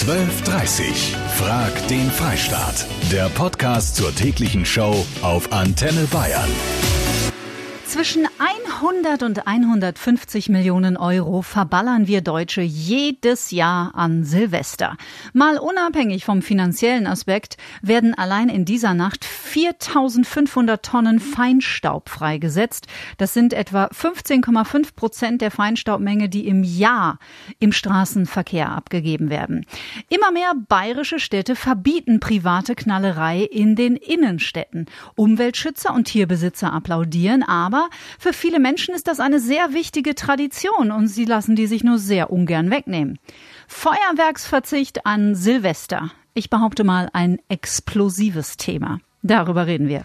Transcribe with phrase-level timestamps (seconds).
[0.00, 2.86] 12.30 Frag den Freistaat.
[3.12, 6.48] Der Podcast zur täglichen Show auf Antenne Bayern.
[7.86, 8.26] Zwischen
[8.80, 14.96] 100 und 150 Millionen Euro verballern wir Deutsche jedes Jahr an Silvester.
[15.34, 22.86] Mal unabhängig vom finanziellen Aspekt werden allein in dieser Nacht 4500 Tonnen Feinstaub freigesetzt.
[23.18, 27.18] Das sind etwa 15,5 Prozent der Feinstaubmenge, die im Jahr
[27.58, 29.66] im Straßenverkehr abgegeben werden.
[30.08, 34.86] Immer mehr bayerische Städte verbieten private Knallerei in den Innenstädten.
[35.16, 41.08] Umweltschützer und Tierbesitzer applaudieren, aber für viele Menschen ist das eine sehr wichtige Tradition und
[41.08, 43.18] sie lassen die sich nur sehr ungern wegnehmen.
[43.68, 46.10] Feuerwerksverzicht an Silvester.
[46.34, 49.00] Ich behaupte mal ein explosives Thema.
[49.22, 50.04] Darüber reden wir.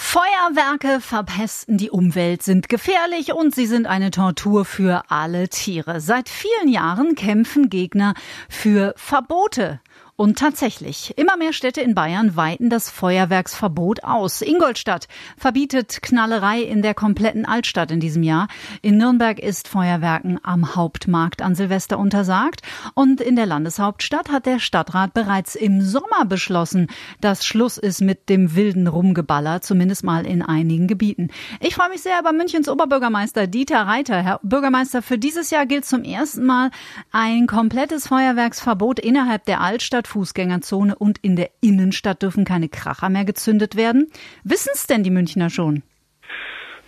[0.00, 6.00] Feuerwerke verpesten die Umwelt, sind gefährlich und sie sind eine Tortur für alle Tiere.
[6.00, 8.14] Seit vielen Jahren kämpfen Gegner
[8.48, 9.80] für Verbote
[10.20, 14.42] und tatsächlich, immer mehr Städte in Bayern weiten das Feuerwerksverbot aus.
[14.42, 15.06] Ingolstadt
[15.36, 18.48] verbietet Knallerei in der kompletten Altstadt in diesem Jahr.
[18.82, 22.62] In Nürnberg ist Feuerwerken am Hauptmarkt an Silvester untersagt.
[22.94, 26.88] Und in der Landeshauptstadt hat der Stadtrat bereits im Sommer beschlossen,
[27.20, 31.28] dass Schluss ist mit dem wilden Rumgeballer, zumindest mal in einigen Gebieten.
[31.60, 34.20] Ich freue mich sehr über Münchens Oberbürgermeister Dieter Reiter.
[34.20, 36.72] Herr Bürgermeister, für dieses Jahr gilt zum ersten Mal
[37.12, 43.24] ein komplettes Feuerwerksverbot innerhalb der Altstadt Fußgängerzone und in der Innenstadt dürfen keine Kracher mehr
[43.24, 44.10] gezündet werden.
[44.42, 45.82] Wissen es denn die Münchner schon?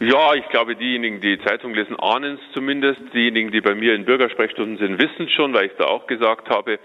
[0.01, 3.01] Ja, ich glaube, diejenigen, die Zeitung lesen, ahnen es zumindest.
[3.13, 6.07] Diejenigen, die bei mir in Bürgersprechstunden sind, wissen es schon, weil ich es da auch
[6.07, 6.79] gesagt habe.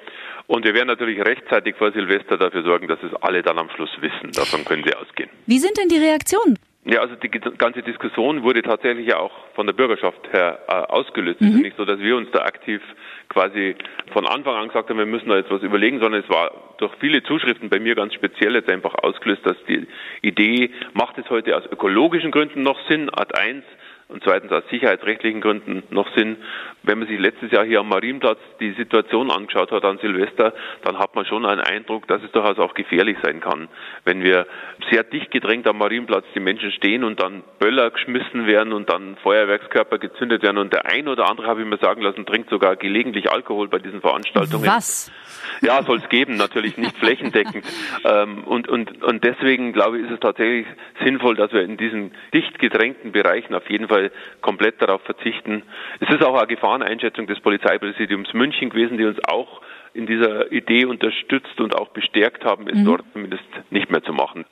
[0.47, 3.89] Und wir werden natürlich rechtzeitig vor Silvester dafür sorgen, dass es alle dann am Schluss
[4.01, 4.31] wissen.
[4.33, 5.29] Davon können Sie ausgehen.
[5.45, 6.59] Wie sind denn die Reaktionen?
[6.87, 11.41] Ja, also die ganze Diskussion wurde tatsächlich ja auch von der Bürgerschaft her äh, ausgelöst.
[11.41, 11.47] Mhm.
[11.47, 12.79] Es ist nicht so, dass wir uns da aktiv
[13.27, 13.75] quasi
[14.13, 16.93] von Anfang an gesagt haben, wir müssen da jetzt was überlegen, sondern es war durch
[16.99, 19.87] viele Zuschriften bei mir ganz speziell jetzt einfach ausgelöst, dass die
[20.21, 23.63] Idee, macht es heute aus ökologischen Gründen noch Sinn, Art 1,
[24.07, 26.37] und zweitens aus sicherheitsrechtlichen Gründen noch Sinn.
[26.83, 30.99] Wenn man sich letztes Jahr hier am Marienplatz die Situation angeschaut hat an Silvester, dann
[30.99, 33.67] hat man schon einen Eindruck, dass es durchaus auch gefährlich sein kann,
[34.03, 34.45] wenn wir
[34.91, 39.17] sehr dicht gedrängt am Marienplatz die Menschen stehen und dann Böller geschmissen werden und dann
[39.23, 42.75] Feuerwerkskörper gezündet werden und der ein oder andere, habe ich mir sagen lassen, trinkt sogar
[42.75, 44.67] gelegentlich Alkohol bei diesen Veranstaltungen.
[44.67, 45.11] Was?
[45.61, 47.65] Ja, soll es geben, natürlich nicht flächendeckend.
[48.03, 50.67] Ähm, und, und, und deswegen glaube ich, ist es tatsächlich
[51.03, 55.63] sinnvoll, dass wir in diesen dicht gedrängten Bereichen auf jeden Fall komplett darauf verzichten.
[55.99, 59.61] Es ist auch eine Gefahreneinschätzung des Polizeipräsidiums München gewesen, die uns auch
[59.95, 62.85] in dieser Idee unterstützt und auch bestärkt haben, es mhm.
[62.85, 64.45] dort zumindest nicht mehr zu machen.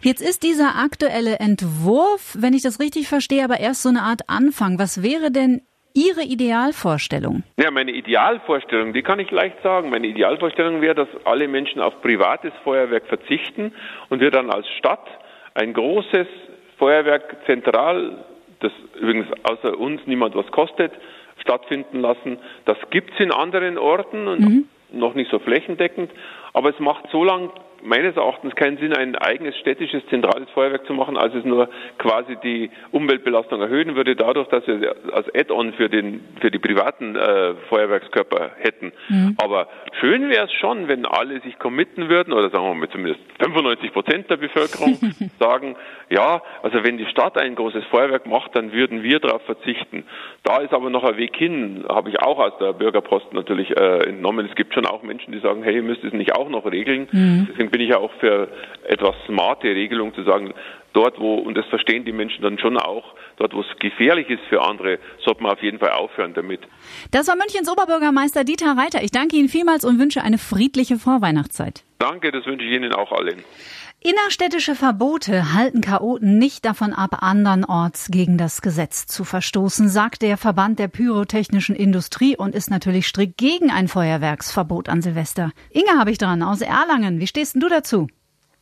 [0.00, 4.22] Jetzt ist dieser aktuelle Entwurf, wenn ich das richtig verstehe, aber erst so eine Art
[4.28, 4.78] Anfang.
[4.78, 5.60] Was wäre denn
[5.94, 7.42] Ihre Idealvorstellung?
[7.58, 9.90] Ja, meine Idealvorstellung, die kann ich leicht sagen.
[9.90, 13.72] Meine Idealvorstellung wäre, dass alle Menschen auf privates Feuerwerk verzichten
[14.08, 15.06] und wir dann als Stadt
[15.54, 16.26] ein großes
[16.78, 18.24] Feuerwerk zentral
[18.60, 20.92] das übrigens außer uns niemand was kostet,
[21.40, 22.38] stattfinden lassen.
[22.64, 24.68] Das gibt es in anderen Orten und mhm.
[24.90, 26.10] noch nicht so flächendeckend,
[26.52, 27.50] aber es macht so lang
[27.82, 31.68] meines Erachtens keinen Sinn, ein eigenes städtisches zentrales Feuerwerk zu machen, als es nur
[31.98, 37.16] quasi die Umweltbelastung erhöhen würde, dadurch, dass wir als Add-on für, den, für die privaten
[37.16, 38.92] äh, Feuerwerkskörper hätten.
[39.08, 39.36] Mhm.
[39.38, 39.68] Aber
[40.00, 43.92] schön wäre es schon, wenn alle sich committen würden, oder sagen wir mal zumindest 95
[43.92, 44.98] Prozent der Bevölkerung
[45.38, 45.76] sagen,
[46.10, 50.04] ja, also wenn die Stadt ein großes Feuerwerk macht, dann würden wir darauf verzichten.
[50.42, 54.08] Da ist aber noch ein Weg hin, habe ich auch aus der Bürgerpost natürlich äh,
[54.08, 54.46] entnommen.
[54.48, 57.08] Es gibt schon auch Menschen, die sagen, hey, ihr müsst es nicht auch noch regeln.
[57.12, 57.48] Mhm.
[57.68, 58.48] Deswegen bin ich ja auch für
[58.86, 60.54] etwas smarte Regelung zu sagen,
[60.94, 64.42] dort wo, und das verstehen die Menschen dann schon auch, dort wo es gefährlich ist
[64.48, 66.60] für andere, sollte man auf jeden Fall aufhören damit.
[67.10, 69.02] Das war Münchens Oberbürgermeister Dieter Reiter.
[69.02, 71.84] Ich danke Ihnen vielmals und wünsche eine friedliche Vorweihnachtszeit.
[71.98, 73.44] Danke, das wünsche ich Ihnen auch allen.
[74.00, 80.36] Innerstädtische Verbote halten Chaoten nicht davon ab, andernorts gegen das Gesetz zu verstoßen, sagt der
[80.36, 85.50] Verband der pyrotechnischen Industrie und ist natürlich strikt gegen ein Feuerwerksverbot an Silvester.
[85.70, 87.18] Inge habe ich dran aus Erlangen.
[87.18, 88.06] Wie stehst denn du dazu?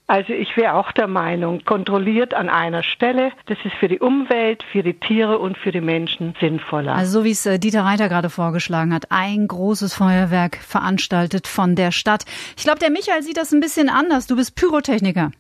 [0.09, 4.63] Also ich wäre auch der Meinung, kontrolliert an einer Stelle, das ist für die Umwelt,
[4.71, 6.95] für die Tiere und für die Menschen sinnvoller.
[6.95, 11.75] Also so wie es äh, Dieter Reiter gerade vorgeschlagen hat, ein großes Feuerwerk veranstaltet von
[11.75, 12.25] der Stadt.
[12.57, 14.29] Ich glaube, der Michael sieht das ein bisschen anders.
[14.29, 15.33] Du bist Pyrotechniker.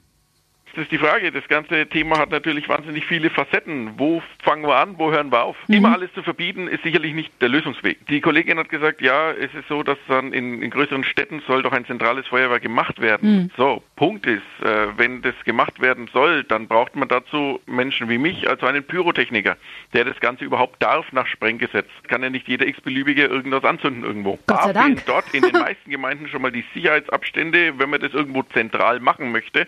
[0.74, 1.32] Das ist die Frage.
[1.32, 3.98] Das ganze Thema hat natürlich wahnsinnig viele Facetten.
[3.98, 4.98] Wo fangen wir an?
[4.98, 5.56] Wo hören wir auf?
[5.68, 5.74] Mhm.
[5.76, 8.06] Immer alles zu verbieten ist sicherlich nicht der Lösungsweg.
[8.08, 11.62] Die Kollegin hat gesagt, ja, es ist so, dass dann in, in größeren Städten soll
[11.62, 13.36] doch ein zentrales Feuerwehr gemacht werden.
[13.36, 13.50] Mhm.
[13.56, 18.18] So, Punkt ist, äh, wenn das gemacht werden soll, dann braucht man dazu Menschen wie
[18.18, 19.56] mich, also einen Pyrotechniker,
[19.94, 21.88] der das Ganze überhaupt darf nach Sprenggesetz.
[22.08, 24.38] Kann ja nicht jeder x-beliebige irgendwas anzünden irgendwo.
[24.46, 25.06] Gott sei Dank.
[25.06, 29.32] dort in den meisten Gemeinden schon mal die Sicherheitsabstände, wenn man das irgendwo zentral machen
[29.32, 29.66] möchte.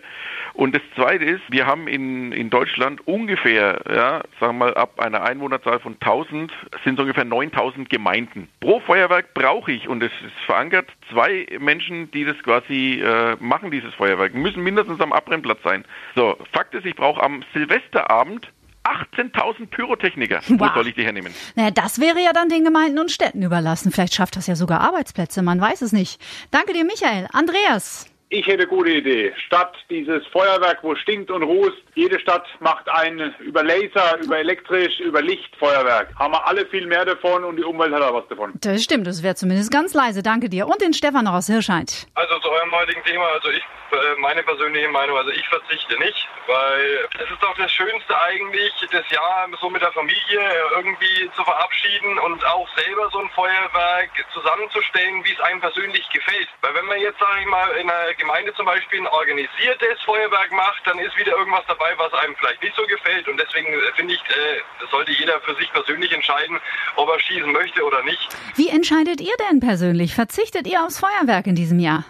[0.53, 4.99] Und das Zweite ist, wir haben in, in Deutschland ungefähr, ja, sagen wir mal, ab
[4.99, 6.51] einer Einwohnerzahl von 1000
[6.83, 8.49] sind es ungefähr 9000 Gemeinden.
[8.59, 13.71] Pro Feuerwerk brauche ich, und es ist verankert, zwei Menschen, die das quasi äh, machen,
[13.71, 14.33] dieses Feuerwerk.
[14.33, 15.85] Müssen mindestens am Abbrennplatz sein.
[16.15, 18.51] So, Fakt ist, ich brauche am Silvesterabend
[18.83, 20.39] 18.000 Pyrotechniker.
[20.49, 20.71] Wow.
[20.71, 21.33] Wo soll ich die hernehmen?
[21.55, 23.91] Naja, das wäre ja dann den Gemeinden und Städten überlassen.
[23.91, 26.19] Vielleicht schafft das ja sogar Arbeitsplätze, man weiß es nicht.
[26.51, 27.27] Danke dir, Michael.
[27.31, 28.09] Andreas.
[28.31, 29.33] Ich hätte eine gute Idee.
[29.47, 34.99] Statt dieses Feuerwerk, wo stinkt und rußt, jede Stadt macht ein über Laser, über elektrisch,
[34.99, 36.13] über Licht Feuerwerk.
[36.15, 38.53] Haben wir alle viel mehr davon und die Umwelt hat auch was davon.
[38.61, 40.21] Das stimmt, das wäre zumindest ganz leise.
[40.21, 40.67] Danke dir.
[40.67, 42.05] Und den Stefan noch aus Hirscheid.
[42.13, 42.38] Also
[42.69, 47.31] eurem heutigen Thema, also ich äh, meine persönliche Meinung, also ich verzichte nicht, weil es
[47.31, 50.41] ist doch das Schönste eigentlich, das Jahr so mit der Familie
[50.75, 56.47] irgendwie zu verabschieden und auch selber so ein Feuerwerk zusammenzustellen, wie es einem persönlich gefällt.
[56.61, 60.51] Weil wenn man jetzt, sage ich mal, in einer Gemeinde zum Beispiel ein organisiertes Feuerwerk
[60.51, 63.27] macht, dann ist wieder irgendwas dabei, was einem vielleicht nicht so gefällt.
[63.27, 66.59] Und deswegen äh, finde ich, äh, sollte jeder für sich persönlich entscheiden,
[66.95, 68.29] ob er schießen möchte oder nicht.
[68.55, 70.13] Wie entscheidet ihr denn persönlich?
[70.13, 72.03] Verzichtet ihr aufs Feuerwerk in diesem Jahr?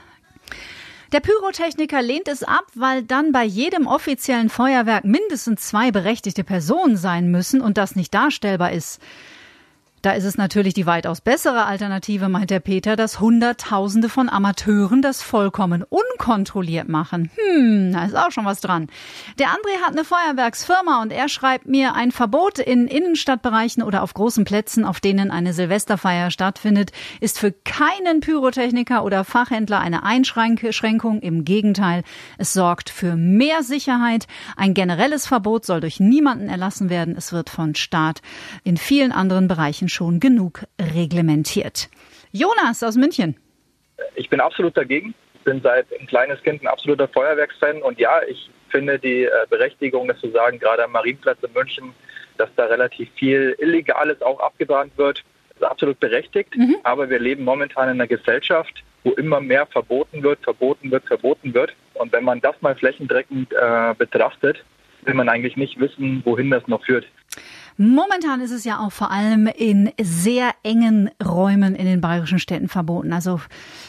[1.11, 6.97] Der Pyrotechniker lehnt es ab, weil dann bei jedem offiziellen Feuerwerk mindestens zwei berechtigte Personen
[6.97, 9.01] sein müssen und das nicht darstellbar ist.
[10.01, 15.01] Da ist es natürlich die weitaus bessere Alternative, meint der Peter, dass Hunderttausende von Amateuren
[15.01, 17.31] das vollkommen unkontrolliert machen.
[17.35, 18.87] Hm, da ist auch schon was dran.
[19.39, 24.13] Der André hat eine Feuerwerksfirma und er schreibt mir, ein Verbot in Innenstadtbereichen oder auf
[24.13, 31.19] großen Plätzen, auf denen eine Silvesterfeier stattfindet, ist für keinen Pyrotechniker oder Fachhändler eine Einschränkung.
[31.19, 32.03] Im Gegenteil,
[32.37, 34.27] es sorgt für mehr Sicherheit.
[34.55, 37.15] Ein generelles Verbot soll durch niemanden erlassen werden.
[37.17, 38.21] Es wird von Staat
[38.63, 41.89] in vielen anderen Bereichen schon genug reglementiert.
[42.31, 43.35] Jonas aus München.
[44.15, 45.13] Ich bin absolut dagegen.
[45.33, 49.29] Ich bin seit ein kleines Kind ein absoluter Feuerwerksfan und ja, ich finde die äh,
[49.49, 51.93] Berechtigung, dass zu sagen, gerade am Marienplatz in München,
[52.37, 55.23] dass da relativ viel Illegales auch abgebrannt wird,
[55.55, 56.55] ist absolut berechtigt.
[56.55, 56.77] Mhm.
[56.83, 61.53] Aber wir leben momentan in einer Gesellschaft, wo immer mehr verboten wird, verboten wird, verboten
[61.53, 61.73] wird.
[61.95, 64.63] Und wenn man das mal flächendeckend äh, betrachtet,
[65.03, 67.05] will man eigentlich nicht wissen, wohin das noch führt.
[67.81, 72.67] Momentan ist es ja auch vor allem in sehr engen Räumen in den bayerischen Städten
[72.67, 73.13] verboten.
[73.13, 73.39] Also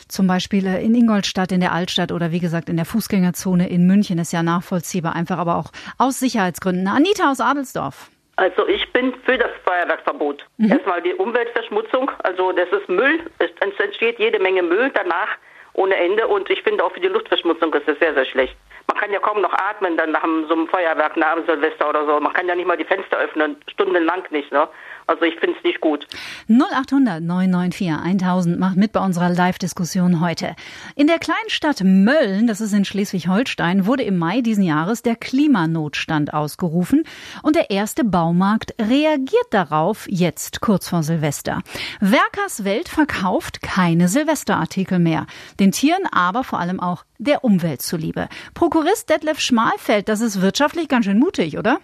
[0.07, 4.21] zum Beispiel in Ingolstadt, in der Altstadt oder wie gesagt in der Fußgängerzone in München
[4.21, 6.87] ist ja nachvollziehbar, einfach aber auch aus Sicherheitsgründen.
[6.87, 8.13] Anita aus Adelsdorf.
[8.37, 10.47] Also ich bin für das Feuerwerkverbot.
[10.59, 10.71] Mhm.
[10.71, 13.51] Erstmal die Umweltverschmutzung, also das ist Müll, es
[13.81, 15.31] entsteht jede Menge Müll danach
[15.73, 18.55] ohne Ende und ich finde auch für die Luftverschmutzung ist es sehr, sehr schlecht.
[18.91, 22.05] Man kann ja kaum noch atmen dann nach so einem Feuerwerk, nach dem Silvester oder
[22.07, 22.19] so.
[22.19, 24.51] Man kann ja nicht mal die Fenster öffnen, stundenlang nicht.
[24.51, 24.67] Ne?
[25.11, 26.07] Also ich finde es nicht gut.
[26.47, 27.91] 0800 994
[28.23, 30.55] 1000 macht mit bei unserer Live-Diskussion heute.
[30.95, 36.33] In der Kleinstadt Mölln, das ist in Schleswig-Holstein, wurde im Mai diesen Jahres der Klimanotstand
[36.33, 37.03] ausgerufen
[37.43, 41.63] und der erste Baumarkt reagiert darauf jetzt kurz vor Silvester.
[41.99, 45.27] Werkers Welt verkauft keine Silvesterartikel mehr,
[45.59, 48.29] den Tieren aber vor allem auch der Umwelt zuliebe.
[48.55, 51.81] Prokurist Detlef Schmalfeld, das ist wirtschaftlich ganz schön mutig, oder?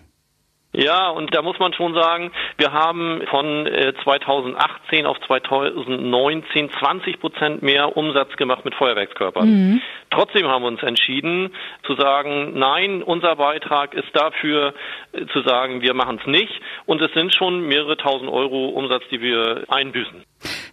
[0.77, 3.67] Ja, und da muss man schon sagen, wir haben von
[4.05, 9.49] 2018 äh, auf 2019 20 Prozent mehr Umsatz gemacht mit Feuerwerkskörpern.
[9.49, 9.83] Mhm.
[10.11, 11.51] Trotzdem haben wir uns entschieden
[11.87, 14.75] zu sagen, nein, unser Beitrag ist dafür
[15.13, 16.53] äh, zu sagen, wir machen es nicht.
[16.85, 20.25] Und es sind schon mehrere tausend Euro Umsatz, die wir einbüßen.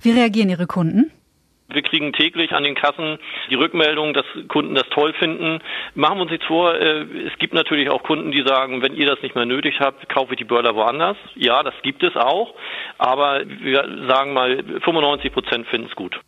[0.01, 1.12] Wie reagieren Ihre Kunden?
[1.74, 5.60] Wir kriegen täglich an den Kassen die Rückmeldung, dass Kunden das toll finden.
[5.96, 9.08] Machen wir uns nichts vor, äh, es gibt natürlich auch Kunden, die sagen, wenn ihr
[9.08, 11.18] das nicht mehr nötig habt, kaufe ich die Börder woanders.
[11.36, 12.53] Ja, das gibt es auch,
[12.98, 16.20] aber wir sagen mal, 95 Prozent finden es gut.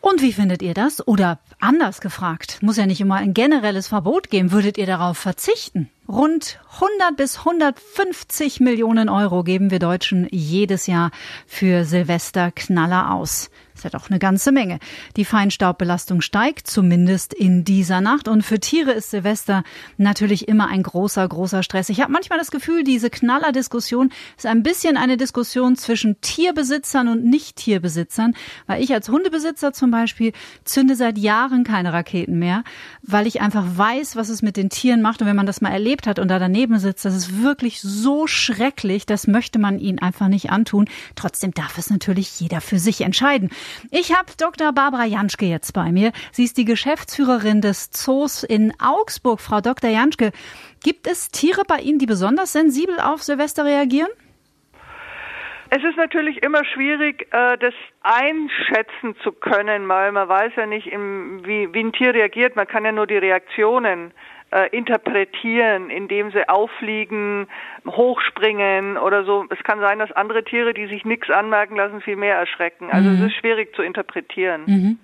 [0.00, 1.06] Und wie findet ihr das?
[1.06, 5.90] Oder anders gefragt, muss ja nicht immer ein generelles Verbot geben, würdet ihr darauf verzichten?
[6.08, 11.10] Rund 100 bis 150 Millionen Euro geben wir Deutschen jedes Jahr
[11.46, 13.50] für Silvesterknaller aus.
[13.72, 14.78] Das ist ja doch eine ganze Menge.
[15.16, 18.28] Die Feinstaubbelastung steigt, zumindest in dieser Nacht.
[18.28, 19.64] Und für Tiere ist Silvester
[19.96, 21.88] natürlich immer ein großer, großer Stress.
[21.88, 27.24] Ich habe manchmal das Gefühl, diese Knallerdiskussion ist ein bisschen eine Diskussion zwischen Tierbesitzern und
[27.24, 28.34] Nicht-Tierbesitzern.
[28.66, 30.32] Weil ich als Hundebesitzer zum Beispiel
[30.64, 32.64] zünde seit Jahren keine Raketen mehr,
[33.02, 35.22] weil ich einfach weiß, was es mit den Tieren macht.
[35.22, 38.26] Und wenn man das mal erlebt hat und da daneben sitzt, das ist wirklich so
[38.26, 40.88] schrecklich, das möchte man ihnen einfach nicht antun.
[41.14, 43.50] Trotzdem darf es natürlich jeder für sich entscheiden.
[43.90, 44.72] Ich habe Dr.
[44.72, 46.12] Barbara Janschke jetzt bei mir.
[46.30, 49.40] Sie ist die Geschäftsführerin des Zoos in Augsburg.
[49.40, 49.90] Frau Dr.
[49.90, 50.32] Janschke,
[50.82, 54.10] gibt es Tiere bei Ihnen, die besonders sensibel auf Silvester reagieren?
[55.74, 60.86] Es ist natürlich immer schwierig, äh, das einschätzen zu können, weil man weiß ja nicht,
[60.86, 62.56] wie, wie ein Tier reagiert.
[62.56, 64.12] Man kann ja nur die Reaktionen
[64.52, 67.46] äh, interpretieren, indem sie auffliegen,
[67.86, 69.44] hochspringen oder so.
[69.50, 72.90] Es kann sein, dass andere Tiere, die sich nichts anmerken lassen, viel mehr erschrecken.
[72.90, 73.16] Also mhm.
[73.16, 74.62] es ist schwierig zu interpretieren.
[74.66, 74.98] Mhm.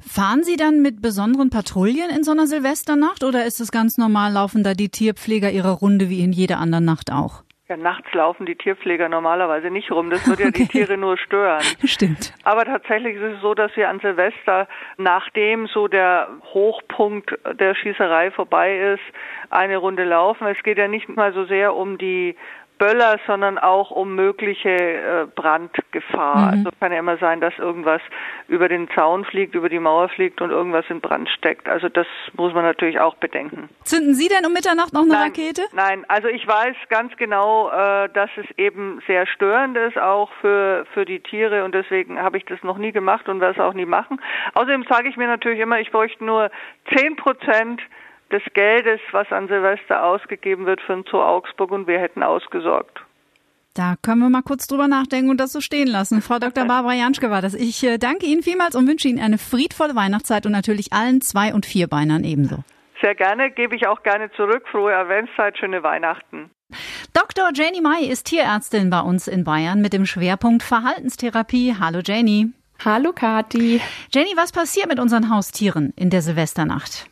[0.00, 4.32] Fahren Sie dann mit besonderen Patrouillen in so einer Silvesternacht oder ist es ganz normal,
[4.32, 7.42] laufen da die Tierpfleger ihre Runde wie in jeder anderen Nacht auch?
[7.68, 10.08] Ja, nachts laufen die Tierpfleger normalerweise nicht rum.
[10.08, 10.60] Das würde okay.
[10.60, 11.62] ja die Tiere nur stören.
[11.84, 12.32] Stimmt.
[12.42, 18.30] Aber tatsächlich ist es so, dass wir an Silvester, nachdem so der Hochpunkt der Schießerei
[18.30, 19.02] vorbei ist,
[19.50, 20.46] eine Runde laufen.
[20.46, 22.36] Es geht ja nicht mal so sehr um die
[22.78, 26.36] Böller, sondern auch um mögliche äh, Brandgefahr.
[26.36, 26.58] Mhm.
[26.58, 28.00] Also kann ja immer sein, dass irgendwas
[28.46, 31.68] über den Zaun fliegt, über die Mauer fliegt und irgendwas in Brand steckt.
[31.68, 33.68] Also das muss man natürlich auch bedenken.
[33.84, 35.62] Zünden Sie denn um Mitternacht noch eine nein, Rakete?
[35.72, 40.86] Nein, also ich weiß ganz genau, äh, dass es eben sehr störend ist, auch für,
[40.94, 43.74] für die Tiere und deswegen habe ich das noch nie gemacht und werde es auch
[43.74, 44.20] nie machen.
[44.54, 46.50] Außerdem sage ich mir natürlich immer, ich bräuchte nur
[46.94, 47.82] zehn Prozent
[48.32, 53.00] des Geldes, was an Silvester ausgegeben wird für den Zoo Augsburg und wir hätten ausgesorgt.
[53.74, 56.20] Da können wir mal kurz drüber nachdenken und das so stehen lassen.
[56.20, 56.64] Frau Dr.
[56.68, 57.54] Barbara Janschke war das.
[57.54, 61.54] Ich äh, danke Ihnen vielmals und wünsche Ihnen eine friedvolle Weihnachtszeit und natürlich allen Zwei-
[61.54, 62.64] und Vierbeinern ebenso.
[63.00, 64.66] Sehr gerne, gebe ich auch gerne zurück.
[64.68, 66.50] Frohe Adventszeit, schöne Weihnachten.
[67.14, 67.50] Dr.
[67.54, 71.76] Janie May ist Tierärztin bei uns in Bayern mit dem Schwerpunkt Verhaltenstherapie.
[71.78, 72.52] Hallo Janie.
[72.84, 73.80] Hallo Kati.
[74.12, 77.08] Janie, was passiert mit unseren Haustieren in der Silvesternacht?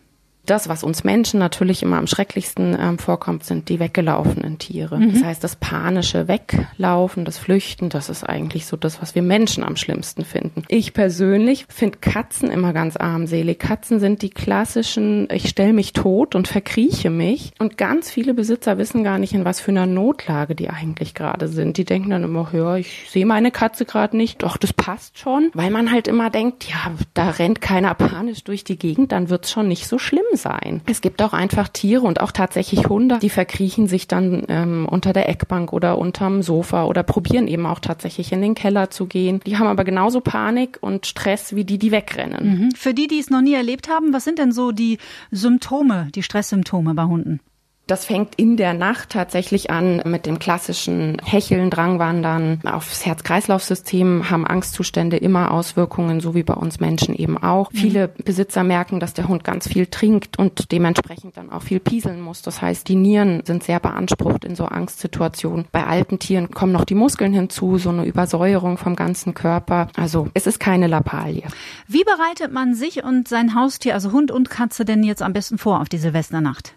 [0.47, 4.99] Das, was uns Menschen natürlich immer am schrecklichsten ähm, vorkommt, sind die weggelaufenen Tiere.
[4.99, 5.15] Mhm.
[5.15, 9.65] Das heißt, das panische Weglaufen, das Flüchten, das ist eigentlich so das, was wir Menschen
[9.65, 10.63] am schlimmsten finden.
[10.69, 13.59] Ich persönlich finde Katzen immer ganz armselig.
[13.59, 17.53] Katzen sind die klassischen, ich stelle mich tot und verkrieche mich.
[17.59, 21.49] Und ganz viele Besitzer wissen gar nicht, in was für einer Notlage die eigentlich gerade
[21.49, 21.77] sind.
[21.77, 24.45] Die denken dann immer, ja, ich sehe meine Katze gerade nicht.
[24.45, 25.51] Doch, das passt schon.
[25.55, 29.51] Weil man halt immer denkt, ja, da rennt keiner panisch durch die Gegend, dann wird's
[29.51, 30.83] schon nicht so schlimm sein.
[30.87, 35.13] Es gibt auch einfach Tiere und auch tatsächlich Hunde, die verkriechen sich dann ähm, unter
[35.13, 39.41] der Eckbank oder unterm Sofa oder probieren eben auch tatsächlich in den Keller zu gehen.
[39.47, 42.61] Die haben aber genauso Panik und Stress wie die, die wegrennen.
[42.61, 42.71] Mhm.
[42.73, 44.99] Für die, die es noch nie erlebt haben, was sind denn so die
[45.31, 47.41] Symptome, die Stresssymptome bei Hunden?
[47.89, 52.61] Das fängt in der Nacht tatsächlich an mit dem klassischen Hecheln, Drangwandern.
[52.65, 57.71] Aufs Herz-Kreislauf-System haben Angstzustände immer Auswirkungen, so wie bei uns Menschen eben auch.
[57.71, 57.77] Mhm.
[57.77, 62.21] Viele Besitzer merken, dass der Hund ganz viel trinkt und dementsprechend dann auch viel pieseln
[62.21, 62.43] muss.
[62.43, 65.67] Das heißt, die Nieren sind sehr beansprucht in so Angstsituationen.
[65.71, 69.91] Bei alten Tieren kommen noch die Muskeln hinzu, so eine Übersäuerung vom ganzen Körper.
[69.95, 71.45] Also es ist keine Lappalie.
[71.87, 75.57] Wie bereitet man sich und sein Haustier, also Hund und Katze, denn jetzt am besten
[75.57, 76.75] vor auf die Silvesternacht?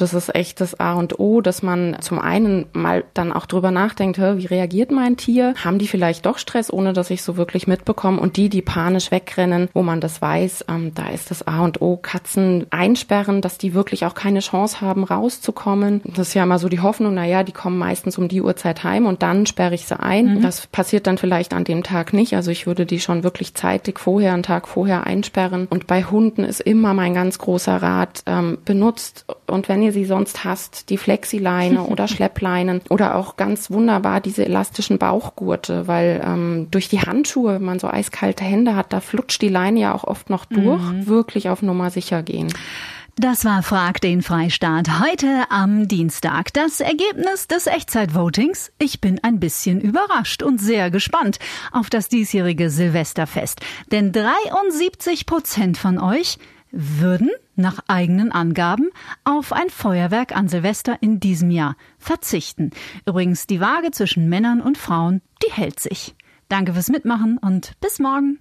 [0.00, 3.70] Das ist echt das A und O, dass man zum einen mal dann auch drüber
[3.70, 5.54] nachdenkt, wie reagiert mein Tier?
[5.62, 8.20] Haben die vielleicht doch Stress, ohne dass ich so wirklich mitbekomme?
[8.20, 11.82] Und die, die panisch wegrennen, wo man das weiß, ähm, da ist das A und
[11.82, 16.00] O, Katzen einsperren, dass die wirklich auch keine Chance haben, rauszukommen.
[16.04, 18.84] Das ist ja immer so die Hoffnung, na ja, die kommen meistens um die Uhrzeit
[18.84, 20.36] heim und dann sperre ich sie ein.
[20.36, 20.42] Mhm.
[20.42, 22.34] Das passiert dann vielleicht an dem Tag nicht.
[22.34, 25.66] Also ich würde die schon wirklich zeitig vorher, einen Tag vorher einsperren.
[25.68, 29.92] Und bei Hunden ist immer mein ganz großer Rat, ähm, benutzt und wenn ihr ihr
[29.92, 36.22] sie sonst hast, die Flexileine oder Schleppleinen oder auch ganz wunderbar diese elastischen Bauchgurte, weil
[36.24, 39.94] ähm, durch die Handschuhe, wenn man so eiskalte Hände hat, da flutscht die Leine ja
[39.94, 41.06] auch oft noch durch, mhm.
[41.06, 42.48] wirklich auf Nummer sicher gehen.
[43.16, 46.54] Das war Frag den Freistaat heute am Dienstag.
[46.54, 48.72] Das Ergebnis des Echtzeitvotings?
[48.78, 51.38] Ich bin ein bisschen überrascht und sehr gespannt
[51.72, 53.60] auf das diesjährige Silvesterfest.
[53.92, 56.38] Denn 73 Prozent von euch
[56.70, 58.90] würden nach eigenen Angaben
[59.24, 62.70] auf ein Feuerwerk an Silvester in diesem Jahr verzichten.
[63.06, 66.14] Übrigens, die Waage zwischen Männern und Frauen, die hält sich.
[66.48, 68.40] Danke fürs Mitmachen und bis morgen.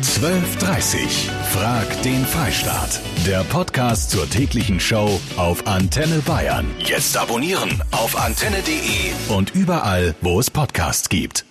[0.00, 3.00] 12.30 Frag den Freistaat.
[3.26, 6.66] Der Podcast zur täglichen Show auf Antenne Bayern.
[6.78, 11.44] Jetzt abonnieren auf antenne.de und überall, wo es Podcasts gibt.